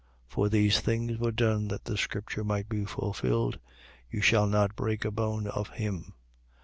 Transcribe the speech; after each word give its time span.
19:36. 0.29 0.33
For 0.33 0.49
these 0.49 0.79
things 0.79 1.19
were 1.19 1.31
done 1.31 1.67
that 1.67 1.85
the 1.85 1.95
scripture 1.95 2.43
might 2.43 2.67
be 2.67 2.85
fulfilled: 2.85 3.59
You 4.09 4.19
shall 4.19 4.47
not 4.47 4.75
break 4.75 5.05
a 5.05 5.11
bone 5.11 5.45
of 5.45 5.69
him. 5.69 6.13